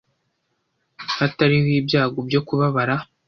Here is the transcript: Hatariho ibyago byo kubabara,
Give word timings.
Hatariho 1.17 1.69
ibyago 1.81 2.19
byo 2.27 2.41
kubabara, 2.47 2.95